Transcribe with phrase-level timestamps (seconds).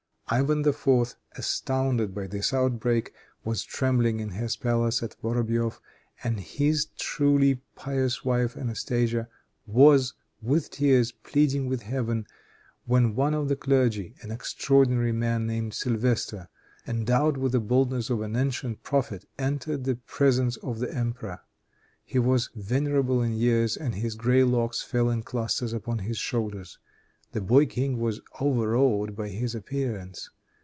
[0.33, 3.11] Ivan IV., astounded by this outbreak,
[3.43, 5.81] was trembling in his palace at Vorobeif,
[6.23, 9.27] and his truly pious wife, Anastasia,
[9.65, 12.25] was, with tears, pleading with Heaven,
[12.85, 16.47] when one of the clergy, an extraordinary man named Sylvestre,
[16.87, 21.41] endowed with the boldness of an ancient prophet, entered the presence of the emperor.
[22.05, 26.79] He was venerable in years, and his gray locks fell in clusters upon his shoulders.
[27.33, 30.29] The boy king was overawed by his appearance.